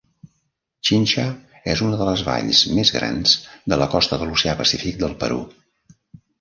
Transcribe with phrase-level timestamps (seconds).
[0.87, 1.25] Chincha
[1.73, 3.37] és una de les valls més grans
[3.75, 5.41] de la costa de l'Oceà Pacífic del Perú.